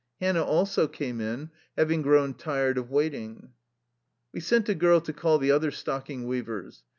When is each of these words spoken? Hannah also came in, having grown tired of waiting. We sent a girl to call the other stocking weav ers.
Hannah 0.19 0.43
also 0.43 0.87
came 0.87 1.21
in, 1.21 1.51
having 1.77 2.01
grown 2.01 2.33
tired 2.33 2.79
of 2.79 2.89
waiting. 2.89 3.51
We 4.33 4.39
sent 4.39 4.67
a 4.67 4.73
girl 4.73 4.99
to 4.99 5.13
call 5.13 5.37
the 5.37 5.51
other 5.51 5.69
stocking 5.69 6.25
weav 6.25 6.47
ers. 6.47 6.83